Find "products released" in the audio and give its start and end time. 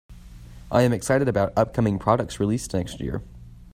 1.99-2.73